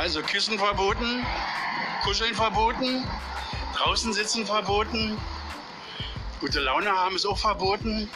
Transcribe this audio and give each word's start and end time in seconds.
Also 0.00 0.22
Küssen 0.22 0.58
verboten, 0.58 1.26
Kuscheln 2.04 2.34
verboten, 2.34 3.06
draußen 3.76 4.14
sitzen 4.14 4.46
verboten, 4.46 5.18
gute 6.40 6.58
Laune 6.58 6.90
haben 6.90 7.16
ist 7.16 7.26
auch 7.26 7.36
verboten. 7.36 8.08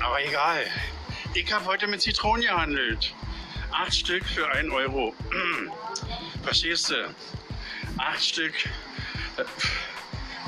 Aber 0.00 0.20
egal. 0.24 0.66
Ich 1.34 1.52
habe 1.52 1.66
heute 1.66 1.86
mit 1.86 2.02
Zitronen 2.02 2.42
gehandelt. 2.42 3.14
Acht 3.70 3.94
Stück 3.94 4.24
für 4.26 4.48
1 4.48 4.72
Euro. 4.72 5.14
Verstehst 6.42 6.90
du? 6.90 7.14
Acht 7.98 8.24
Stück. 8.24 8.54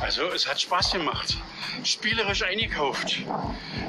Also 0.04 0.30
es 0.32 0.46
hat 0.46 0.60
Spaß 0.60 0.92
gemacht. 0.92 1.38
Spielerisch 1.82 2.42
eingekauft. 2.42 3.20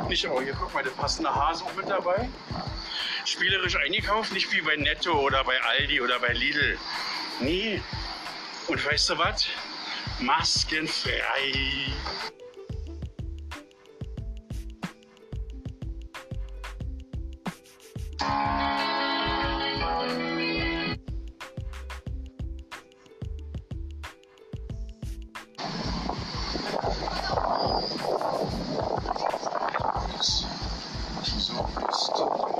Nicht, 0.07 0.25
oh 0.29 0.41
hier 0.41 0.53
guck 0.53 0.73
mal, 0.73 0.81
der 0.81 0.91
passende 0.91 1.35
Hase 1.35 1.65
auch 1.65 1.75
mit 1.75 1.89
dabei. 1.89 2.29
Spielerisch 3.25 3.75
eingekauft, 3.75 4.31
nicht 4.31 4.49
wie 4.53 4.61
bei 4.61 4.77
Netto 4.77 5.11
oder 5.11 5.43
bei 5.43 5.61
Aldi 5.61 5.99
oder 5.99 6.17
bei 6.19 6.31
Lidl. 6.31 6.79
Nee. 7.41 7.81
Und 8.67 8.85
weißt 8.85 9.09
du 9.09 9.17
was? 9.17 9.45
Maskenfrei. 10.19 11.91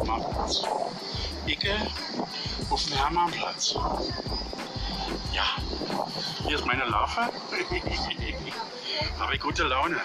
Marktplatz. 0.06 0.64
Icke 1.46 1.76
auf 2.70 2.84
dem 2.86 2.94
Hermannplatz. 2.94 3.76
Ja, 5.34 5.44
hier 6.48 6.56
ist 6.56 6.66
meine 6.66 6.86
Larve. 6.86 7.22
Habe 9.20 9.36
ich 9.36 9.42
gute 9.42 9.64
Laune. 9.64 10.00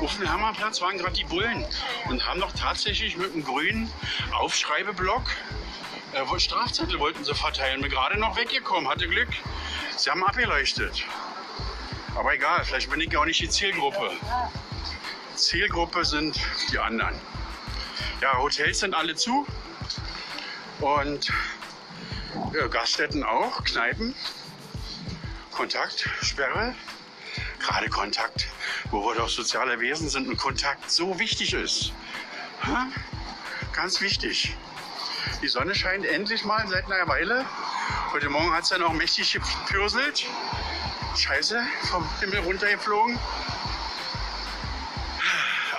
Auf 0.00 0.16
dem 0.16 0.26
Hermannplatz 0.26 0.80
waren 0.80 0.98
gerade 0.98 1.14
die 1.14 1.24
Bullen 1.24 1.64
und 2.08 2.26
haben 2.26 2.40
doch 2.40 2.52
tatsächlich 2.52 3.16
mit 3.16 3.32
einem 3.32 3.44
grünen 3.44 3.92
Aufschreibeblock 4.38 5.24
äh, 6.12 6.40
Strafzettel 6.40 6.98
wollten 6.98 7.24
sie 7.24 7.34
verteilen. 7.34 7.82
Bin 7.82 7.90
gerade 7.90 8.18
noch 8.18 8.36
weggekommen, 8.36 8.88
hatte 8.88 9.08
Glück. 9.08 9.28
Sie 9.96 10.10
haben 10.10 10.24
abgeleuchtet. 10.24 11.04
Aber 12.14 12.34
egal, 12.34 12.64
vielleicht 12.64 12.90
bin 12.90 13.00
ich 13.00 13.16
auch 13.16 13.24
nicht 13.24 13.40
die 13.40 13.48
Zielgruppe. 13.48 14.10
Zielgruppe 15.34 16.04
sind 16.04 16.40
die 16.72 16.78
anderen. 16.78 17.14
Ja, 18.20 18.36
Hotels 18.38 18.80
sind 18.80 18.94
alle 18.94 19.14
zu 19.14 19.46
und 20.80 21.30
ja, 22.52 22.66
Gaststätten 22.66 23.22
auch, 23.22 23.62
Kneipen. 23.62 24.12
Kontaktsperre, 25.52 26.74
gerade 27.60 27.88
Kontakt, 27.88 28.48
wo 28.90 29.04
wir 29.04 29.14
doch 29.14 29.28
soziale 29.28 29.78
Wesen 29.78 30.08
sind 30.08 30.28
und 30.28 30.36
Kontakt 30.36 30.90
so 30.90 31.18
wichtig 31.20 31.52
ist. 31.52 31.92
Ha? 32.64 32.88
Ganz 33.72 34.00
wichtig. 34.00 34.56
Die 35.40 35.48
Sonne 35.48 35.76
scheint 35.76 36.04
endlich 36.04 36.44
mal 36.44 36.66
seit 36.66 36.86
einer 36.86 37.06
Weile. 37.06 37.44
Heute 38.12 38.28
Morgen 38.30 38.52
hat 38.52 38.64
es 38.64 38.70
ja 38.70 38.78
noch 38.78 38.92
mächtig 38.92 39.32
gepürselt. 39.32 40.26
Scheiße, 41.16 41.62
vom 41.88 42.08
Himmel 42.18 42.40
runtergeflogen. 42.40 43.16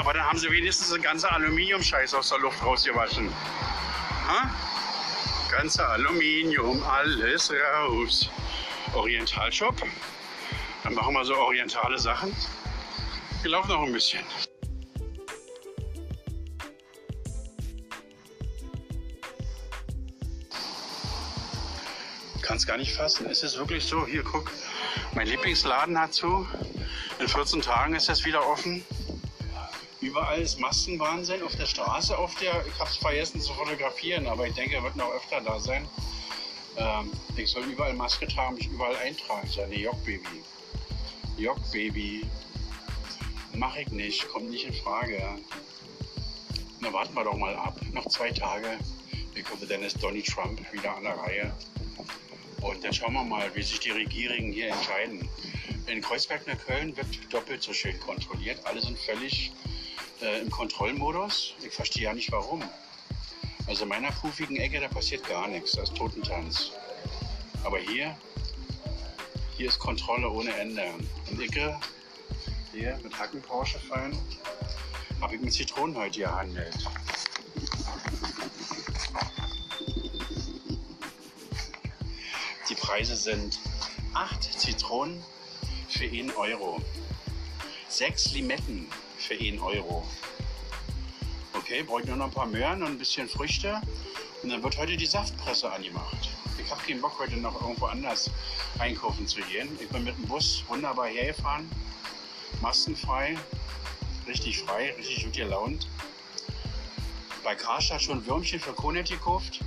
Aber 0.09 0.17
dann 0.17 0.27
haben 0.27 0.39
sie 0.39 0.49
wenigstens 0.49 0.89
den 0.89 1.03
ganze 1.03 1.31
Aluminium-Scheiß 1.31 2.15
aus 2.15 2.29
der 2.29 2.39
Luft 2.39 2.65
rausgewaschen. 2.65 3.31
Ha? 4.27 4.49
Ganze 5.51 5.87
Aluminium, 5.87 6.81
alles 6.81 7.51
raus. 7.51 8.27
Orientalshop. 8.95 9.75
Dann 10.83 10.95
machen 10.95 11.13
wir 11.13 11.23
so 11.23 11.35
orientale 11.35 11.99
Sachen. 11.99 12.35
Wir 13.43 13.51
laufen 13.51 13.69
noch 13.69 13.83
ein 13.83 13.93
bisschen. 13.93 14.23
Kann 22.41 22.57
es 22.57 22.65
gar 22.65 22.77
nicht 22.77 22.95
fassen. 22.95 23.27
Es 23.27 23.43
ist 23.43 23.59
wirklich 23.59 23.85
so. 23.85 24.07
Hier, 24.07 24.23
guck. 24.23 24.51
Mein 25.13 25.27
Lieblingsladen 25.27 25.99
hat 25.99 26.15
zu. 26.15 26.47
In 27.19 27.27
14 27.27 27.61
Tagen 27.61 27.93
ist 27.93 28.09
das 28.09 28.25
wieder 28.25 28.43
offen. 28.47 28.83
Überall 30.01 30.41
ist 30.41 30.59
Maskenwahnsinn 30.59 31.43
auf 31.43 31.55
der 31.55 31.65
Straße. 31.65 32.17
Auf 32.17 32.33
der, 32.35 32.65
ich 32.65 32.79
habe 32.79 32.89
es 32.89 32.97
vergessen 32.97 33.41
zu 33.41 33.53
fotografieren, 33.53 34.27
aber 34.27 34.47
ich 34.47 34.53
denke, 34.53 34.75
er 34.75 34.83
wird 34.83 34.95
noch 34.95 35.11
öfter 35.11 35.41
da 35.41 35.59
sein. 35.59 35.85
Ähm, 36.77 37.11
ich 37.35 37.49
soll 37.49 37.63
überall 37.63 37.93
Maske 37.93 38.27
tragen, 38.27 38.55
mich 38.55 38.67
überall 38.67 38.95
eintragen. 38.95 39.47
Seine 39.49 39.75
Jock-Baby. 39.75 40.43
Jock-Baby. 41.37 42.25
Mach 43.55 43.75
ich 43.75 43.89
nicht, 43.89 44.27
kommt 44.29 44.49
nicht 44.49 44.65
in 44.65 44.73
Frage. 44.73 45.21
Na, 46.79 46.93
warten 46.93 47.13
wir 47.13 47.25
doch 47.25 47.35
mal 47.35 47.55
ab. 47.57 47.77
Noch 47.91 48.07
zwei 48.07 48.31
Tage. 48.31 48.77
Ich 49.35 49.49
hoffe, 49.49 49.65
dann 49.65 49.83
ist 49.83 50.01
Donny 50.01 50.21
Trump 50.21 50.61
wieder 50.71 50.95
an 50.95 51.03
der 51.03 51.17
Reihe. 51.17 51.53
Und 52.61 52.83
dann 52.83 52.93
schauen 52.93 53.13
wir 53.13 53.23
mal, 53.23 53.53
wie 53.53 53.63
sich 53.63 53.81
die 53.81 53.91
Regierungen 53.91 54.53
hier 54.53 54.69
entscheiden. 54.69 55.27
In 55.87 56.01
Kreuzberg-Neukölln 56.01 56.95
wird 56.95 57.33
doppelt 57.33 57.63
so 57.63 57.73
schön 57.73 57.99
kontrolliert. 57.99 58.65
Alle 58.65 58.79
sind 58.79 58.97
völlig 58.97 59.51
äh, 60.21 60.41
im 60.41 60.49
Kontrollmodus. 60.49 61.53
Ich 61.61 61.73
verstehe 61.73 62.03
ja 62.03 62.13
nicht 62.13 62.31
warum. 62.31 62.63
Also 63.67 63.83
in 63.83 63.89
meiner 63.89 64.11
puffigen 64.11 64.57
Ecke, 64.57 64.79
da 64.79 64.87
passiert 64.87 65.27
gar 65.27 65.47
nichts. 65.47 65.73
Da 65.73 65.83
ist 65.83 65.95
Totentanz. 65.95 66.71
Aber 67.63 67.79
hier, 67.79 68.17
hier 69.57 69.67
ist 69.67 69.79
Kontrolle 69.79 70.29
ohne 70.29 70.53
Ende. 70.55 70.93
Und 71.29 71.41
Icke, 71.41 71.79
hier 72.73 72.99
mit 73.03 73.17
Hackenporsche 73.17 73.79
fein, 73.79 74.17
habe 75.21 75.35
ich 75.35 75.41
mit 75.41 75.53
Zitronen 75.53 75.95
heute 75.95 76.19
gehandelt. 76.19 76.77
Die 82.69 82.75
Preise 82.75 83.15
sind 83.15 83.59
8 84.13 84.43
Zitronen 84.43 85.23
für 85.89 86.05
1 86.05 86.35
Euro, 86.35 86.81
6 87.89 88.33
Limetten 88.33 88.87
für 89.19 89.33
1 89.35 89.61
Euro. 89.61 90.05
Okay, 91.53 91.83
brauche 91.83 92.01
ich 92.01 92.07
nur 92.07 92.17
noch 92.17 92.25
ein 92.25 92.31
paar 92.31 92.47
Möhren 92.47 92.81
und 92.83 92.89
ein 92.89 92.97
bisschen 92.97 93.27
Früchte. 93.27 93.81
Und 94.41 94.49
dann 94.49 94.63
wird 94.63 94.77
heute 94.77 94.95
die 94.95 95.05
Saftpresse 95.05 95.71
angemacht. 95.71 96.29
Ich 96.63 96.71
habe 96.71 96.81
keinen 96.81 97.01
Bock, 97.01 97.19
heute 97.19 97.37
noch 97.37 97.59
irgendwo 97.61 97.87
anders 97.87 98.29
einkaufen 98.79 99.27
zu 99.27 99.41
gehen. 99.41 99.69
Ich 99.81 99.89
bin 99.89 100.03
mit 100.03 100.17
dem 100.17 100.25
Bus 100.25 100.63
wunderbar 100.67 101.07
hergefahren. 101.07 101.69
Maskenfrei, 102.61 103.37
richtig 104.27 104.59
frei, 104.59 104.93
richtig 104.97 105.23
gut 105.23 105.33
gelaunt. 105.33 105.87
Bei 107.43 107.55
Karstadt 107.55 108.01
schon 108.01 108.25
Würmchen 108.25 108.59
für 108.59 108.73
Konet 108.73 109.09
gekauft. 109.09 109.59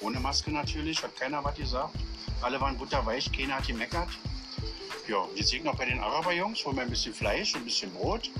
Ohne 0.00 0.18
Maske 0.18 0.50
natürlich, 0.50 1.02
hat 1.02 1.14
keiner 1.16 1.44
was 1.44 1.56
gesagt. 1.56 1.94
Alle 2.40 2.60
waren 2.60 2.78
butterweich, 2.78 3.30
keiner 3.32 3.56
hat 3.56 3.66
gemeckert. 3.66 4.08
Ja, 5.08 5.26
jetzt 5.34 5.52
ich 5.52 5.62
noch 5.62 5.76
bei 5.76 5.84
den 5.84 6.00
Araberjungs, 6.00 6.64
holen 6.64 6.76
wir 6.76 6.82
ein 6.84 6.90
bisschen 6.90 7.12
Fleisch, 7.12 7.54
ein 7.54 7.64
bisschen 7.64 7.92
Brot, 7.92 8.30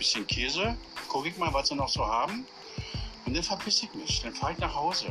bisschen 0.00 0.26
Käse. 0.26 0.76
Gucke 1.08 1.28
ich 1.28 1.36
mal, 1.36 1.52
was 1.52 1.68
sie 1.68 1.74
noch 1.74 1.90
so 1.90 2.06
haben. 2.06 2.46
Und 3.26 3.34
dann 3.36 3.42
verpiss 3.42 3.82
ich 3.82 3.92
mich. 3.92 4.22
Dann 4.22 4.34
fahre 4.34 4.52
ich 4.52 4.58
nach 4.58 4.74
Hause. 4.74 5.06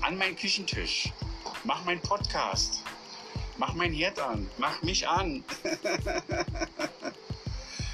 An 0.00 0.16
meinen 0.16 0.34
Küchentisch. 0.36 1.12
Mach 1.64 1.84
meinen 1.84 2.00
Podcast. 2.00 2.82
Mach 3.58 3.74
mein 3.74 3.92
Herd 3.92 4.18
an. 4.18 4.50
Mach 4.56 4.80
mich 4.82 5.06
an. 5.06 5.44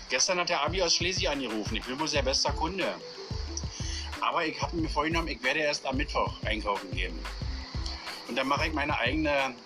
Gestern 0.09 0.39
hat 0.39 0.49
der 0.49 0.62
Abi 0.62 0.81
aus 0.81 0.94
Schlesien 0.94 1.33
angerufen. 1.33 1.75
Ich 1.75 1.84
bin 1.84 1.99
wohl 1.99 2.06
sehr 2.06 2.23
bester 2.23 2.53
Kunde. 2.53 2.94
Aber 4.20 4.47
ich 4.47 4.62
habe 4.62 4.76
mir 4.76 4.88
vorgenommen, 4.88 5.26
ich 5.26 5.43
werde 5.43 5.58
erst 5.58 5.85
am 5.87 5.97
Mittwoch 5.97 6.41
einkaufen 6.44 6.93
gehen. 6.93 7.19
Und 8.29 8.37
dann 8.37 8.47
mache 8.47 8.69
ich 8.69 8.73
meine 8.73 8.97
eigene 8.97 9.56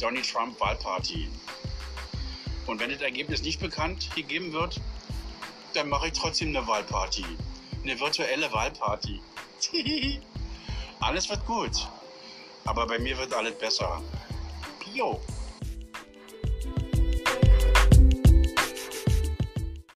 Donald 0.00 0.30
Trump 0.32 0.58
Wahlparty. 0.58 1.28
Und 2.66 2.80
wenn 2.80 2.90
das 2.90 3.02
Ergebnis 3.02 3.42
nicht 3.42 3.60
bekannt 3.60 4.08
gegeben 4.14 4.54
wird, 4.54 4.80
dann 5.74 5.88
mache 5.88 6.08
ich 6.08 6.12
trotzdem 6.12 6.48
eine 6.48 6.66
Wahlparty. 6.66 7.24
Eine 7.82 7.98
virtuelle 7.98 8.52
Wahlparty. 8.52 9.20
alles 11.00 11.28
wird 11.28 11.44
gut. 11.46 11.88
Aber 12.64 12.86
bei 12.86 12.98
mir 12.98 13.16
wird 13.18 13.34
alles 13.34 13.58
besser. 13.58 14.02
Pio. 14.78 15.20